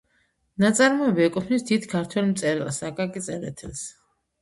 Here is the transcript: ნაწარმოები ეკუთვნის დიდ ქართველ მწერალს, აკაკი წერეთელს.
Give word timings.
ნაწარმოები 0.63 1.27
ეკუთვნის 1.27 1.67
დიდ 1.69 1.87
ქართველ 1.93 2.29
მწერალს, 2.33 2.83
აკაკი 2.91 3.27
წერეთელს. 3.31 3.89